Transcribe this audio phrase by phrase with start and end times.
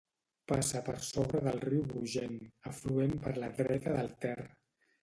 [0.51, 2.41] Passa per sobre del riu Brugent,
[2.73, 4.41] afluent per la dreta del Ter.